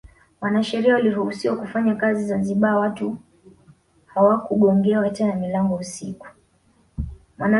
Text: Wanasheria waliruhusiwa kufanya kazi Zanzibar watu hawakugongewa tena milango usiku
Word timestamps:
Wanasheria 0.41 0.93
waliruhusiwa 0.93 1.55
kufanya 1.57 1.95
kazi 1.95 2.25
Zanzibar 2.27 2.75
watu 2.77 3.17
hawakugongewa 4.05 5.09
tena 5.09 5.35
milango 5.35 5.75
usiku 5.75 6.27